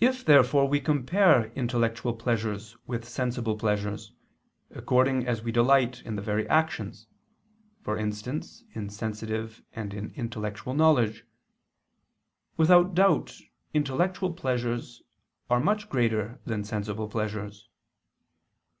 If 0.00 0.24
therefore 0.24 0.66
we 0.66 0.80
compare 0.80 1.52
intellectual 1.52 2.12
pleasures 2.12 2.76
with 2.88 3.08
sensible 3.08 3.56
pleasures, 3.56 4.12
according 4.70 5.28
as 5.28 5.44
we 5.44 5.52
delight 5.52 6.02
in 6.02 6.16
the 6.16 6.22
very 6.22 6.44
actions, 6.48 7.06
for 7.82 7.96
instance 7.96 8.64
in 8.72 8.90
sensitive 8.90 9.62
and 9.72 9.94
in 9.94 10.10
intellectual 10.16 10.74
knowledge; 10.74 11.24
without 12.56 12.96
doubt 12.96 13.38
intellectual 13.72 14.32
pleasures 14.32 15.02
are 15.48 15.60
much 15.60 15.88
greater 15.88 16.40
than 16.44 16.64
sensible 16.64 17.06
pleasures. 17.08 17.68